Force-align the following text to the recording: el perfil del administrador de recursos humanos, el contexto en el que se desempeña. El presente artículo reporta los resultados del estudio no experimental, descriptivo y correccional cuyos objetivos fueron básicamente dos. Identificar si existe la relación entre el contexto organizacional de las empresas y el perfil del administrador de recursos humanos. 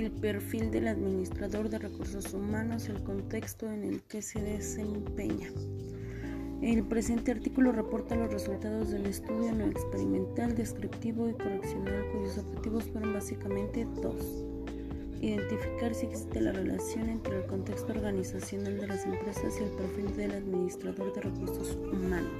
el 0.00 0.10
perfil 0.10 0.70
del 0.70 0.88
administrador 0.88 1.68
de 1.68 1.78
recursos 1.78 2.32
humanos, 2.32 2.88
el 2.88 3.02
contexto 3.02 3.70
en 3.70 3.84
el 3.84 4.02
que 4.02 4.22
se 4.22 4.40
desempeña. 4.40 5.50
El 6.62 6.84
presente 6.84 7.32
artículo 7.32 7.72
reporta 7.72 8.14
los 8.14 8.32
resultados 8.32 8.90
del 8.90 9.06
estudio 9.06 9.52
no 9.52 9.66
experimental, 9.66 10.54
descriptivo 10.54 11.28
y 11.28 11.32
correccional 11.34 12.06
cuyos 12.12 12.38
objetivos 12.38 12.84
fueron 12.84 13.12
básicamente 13.12 13.86
dos. 14.00 14.44
Identificar 15.20 15.94
si 15.94 16.06
existe 16.06 16.40
la 16.40 16.52
relación 16.52 17.08
entre 17.08 17.38
el 17.38 17.46
contexto 17.46 17.92
organizacional 17.92 18.78
de 18.78 18.86
las 18.86 19.04
empresas 19.04 19.60
y 19.60 19.64
el 19.64 19.70
perfil 19.70 20.16
del 20.16 20.32
administrador 20.32 21.12
de 21.12 21.20
recursos 21.20 21.76
humanos. 21.92 22.32